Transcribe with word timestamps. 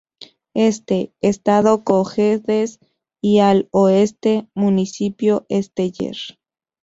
Este:estado 0.55 1.83
Cojedes 1.83 2.79
y 3.21 3.37
al 3.37 3.67
Oeste: 3.69 4.47
Municipio 4.55 5.45
Esteller. 5.47 6.17